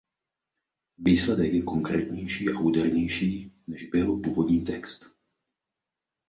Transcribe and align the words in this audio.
Výsledek 0.97 1.53
je 1.53 1.61
konkrétnější 1.63 2.49
a 2.49 2.59
údernější, 2.59 3.53
než 3.67 3.83
byl 3.85 4.19
původní 4.19 4.61
text. 4.63 5.15